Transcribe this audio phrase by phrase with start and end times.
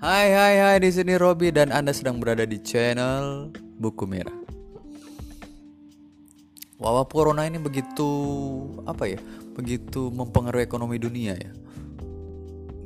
[0.00, 4.32] Hai hai hai di sini Robi dan Anda sedang berada di channel Buku Merah.
[6.80, 8.08] Wabah corona ini begitu
[8.88, 9.20] apa ya?
[9.52, 11.52] Begitu mempengaruhi ekonomi dunia ya.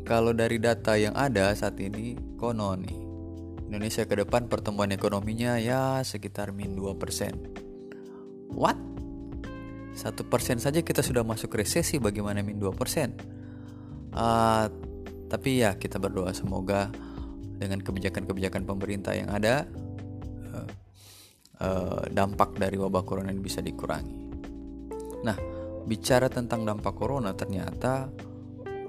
[0.03, 2.98] Kalau dari data yang ada saat ini konon nih
[3.71, 8.59] Indonesia ke depan pertumbuhan ekonominya ya sekitar min 2%.
[8.59, 8.75] What?
[9.95, 12.74] Satu persen saja kita sudah masuk resesi bagaimana min 2%?
[14.10, 14.66] Uh,
[15.34, 16.95] tapi ya kita berdoa semoga
[17.55, 19.65] dengan kebijakan-kebijakan pemerintah yang ada
[20.51, 20.69] uh,
[21.63, 24.17] uh, dampak dari wabah corona ini bisa dikurangi.
[25.25, 25.37] Nah,
[25.87, 28.11] bicara tentang dampak corona ternyata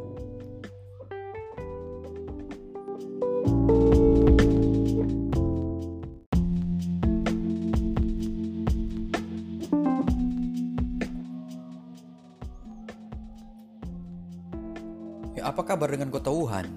[15.40, 16.68] Ya, apa kabar dengan kota Wuhan?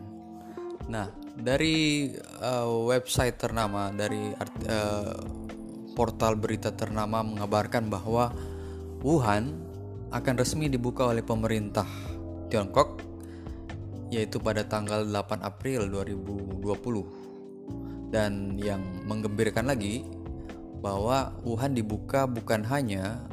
[0.86, 2.06] Nah, dari
[2.38, 4.30] uh, website ternama, dari
[4.70, 5.18] uh,
[5.98, 8.30] portal berita ternama mengabarkan bahwa
[9.02, 9.58] Wuhan
[10.14, 11.90] akan resmi dibuka oleh pemerintah
[12.54, 13.02] Tiongkok
[14.14, 18.14] yaitu pada tanggal 8 April 2020.
[18.14, 18.78] Dan yang
[19.10, 20.06] menggembirakan lagi
[20.78, 23.26] bahwa Wuhan dibuka bukan hanya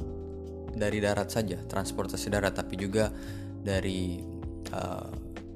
[0.73, 3.13] dari darat saja, transportasi darat tapi juga
[3.61, 4.38] dari
[4.73, 5.09] uh,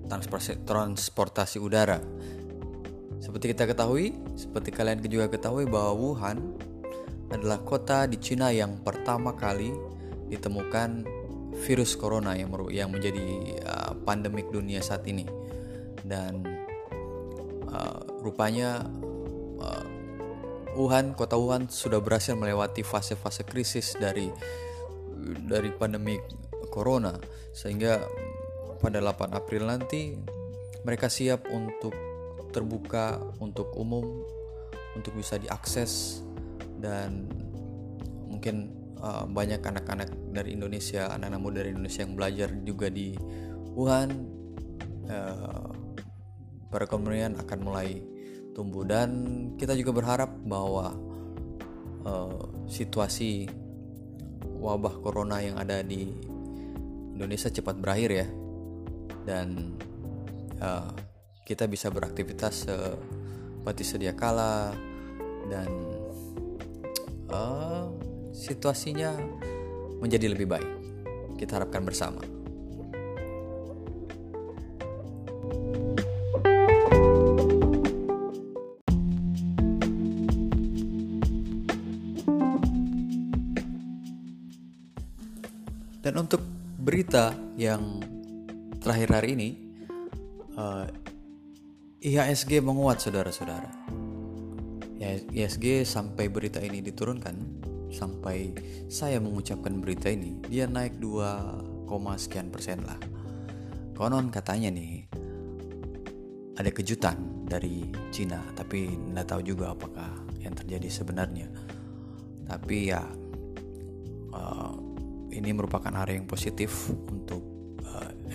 [0.07, 2.00] transportasi, udara.
[3.24, 6.38] Seperti kita ketahui, seperti kalian juga ketahui bahwa Wuhan
[7.31, 9.74] adalah kota di Cina yang pertama kali
[10.28, 11.07] ditemukan
[11.66, 15.25] virus corona yang yang menjadi uh, pandemik dunia saat ini.
[16.03, 16.44] Dan
[17.72, 18.85] uh, rupanya
[19.63, 19.85] uh,
[20.74, 24.28] Wuhan, kota Wuhan sudah berhasil melewati fase-fase krisis dari
[25.47, 26.19] dari pandemi
[26.74, 27.13] corona
[27.53, 28.01] sehingga
[28.83, 30.19] pada 8 April nanti
[30.83, 31.95] mereka siap untuk
[32.51, 34.03] terbuka untuk umum
[34.99, 36.21] untuk bisa diakses
[36.83, 37.31] dan
[38.27, 43.16] mungkin uh, banyak anak-anak dari Indonesia anak-anak muda dari Indonesia yang belajar juga di
[43.73, 44.09] Wuhan
[45.07, 45.71] uh,
[46.69, 48.01] perekonomian akan mulai
[48.53, 48.85] tumbuh.
[48.85, 49.09] Dan
[49.57, 50.94] kita juga berharap bahwa
[52.05, 53.50] uh, situasi
[54.61, 56.09] wabah corona yang ada di
[57.13, 58.27] Indonesia cepat berakhir ya
[59.23, 59.75] dan
[60.59, 60.91] uh,
[61.44, 64.72] kita bisa beraktivitas seperti sedia kala
[65.51, 65.72] dan
[67.31, 67.91] uh,
[68.31, 69.16] situasinya
[70.00, 70.72] menjadi lebih baik.
[71.39, 72.23] Kita harapkan bersama.
[86.03, 86.44] Dan untuk
[86.83, 88.12] berita yang
[88.83, 89.49] terakhir hari ini
[90.59, 90.83] uh,
[92.03, 93.71] IHSG menguat saudara-saudara.
[94.99, 97.63] IHSG sampai berita ini diturunkan
[97.95, 98.51] sampai
[98.91, 101.88] saya mengucapkan berita ini dia naik 2,
[102.19, 103.00] sekian persen lah.
[103.95, 105.07] Konon katanya nih
[106.59, 110.12] ada kejutan dari Cina tapi nggak tahu juga apakah
[110.44, 111.47] yang terjadi sebenarnya.
[112.51, 113.00] Tapi ya
[114.36, 114.75] uh,
[115.31, 117.52] ini merupakan hari yang positif untuk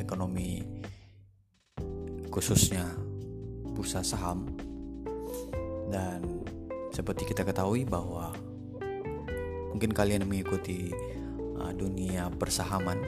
[0.09, 0.65] ekonomi
[2.33, 2.89] khususnya
[3.77, 4.49] bursa saham.
[5.93, 6.49] Dan
[6.89, 8.33] seperti kita ketahui bahwa
[9.69, 10.89] mungkin kalian mengikuti
[11.61, 12.99] uh, dunia persahaman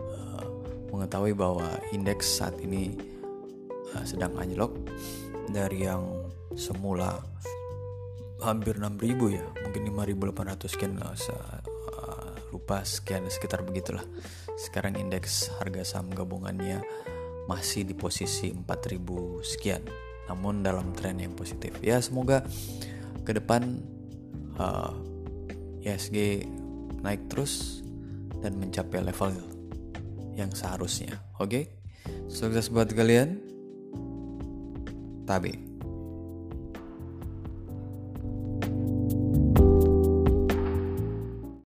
[0.00, 0.44] uh,
[0.90, 2.96] mengetahui bahwa indeks saat ini
[3.94, 4.74] uh, sedang anjlok
[5.52, 6.02] dari yang
[6.58, 7.22] semula
[8.42, 11.14] hampir 6000 ya mungkin 5800 sekian uh,
[12.50, 14.02] rupa sekian sekitar begitulah
[14.56, 16.80] sekarang indeks harga saham gabungannya
[17.46, 19.84] masih di posisi 4000 sekian.
[20.26, 21.76] Namun dalam tren yang positif.
[21.84, 22.42] Ya semoga
[23.22, 23.78] ke depan
[24.58, 24.96] uh,
[25.84, 26.48] ISG
[27.04, 27.84] naik terus
[28.42, 29.36] dan mencapai level
[30.34, 31.22] yang seharusnya.
[31.38, 31.46] Oke?
[31.46, 31.64] Okay?
[32.26, 33.38] sukses buat kalian.
[35.26, 35.65] Tabe